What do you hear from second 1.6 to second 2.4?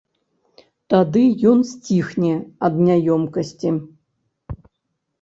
сціхне